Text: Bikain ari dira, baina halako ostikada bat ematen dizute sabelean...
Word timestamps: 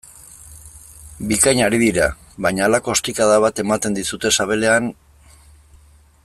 Bikain 1.31 1.61
ari 1.65 1.79
dira, 1.83 2.07
baina 2.47 2.65
halako 2.69 2.95
ostikada 2.95 3.37
bat 3.45 3.63
ematen 3.67 3.99
dizute 4.01 4.33
sabelean... 4.39 4.91